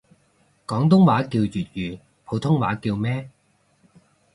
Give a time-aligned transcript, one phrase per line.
[0.65, 3.29] 廣東話叫粵語，普通話叫咩？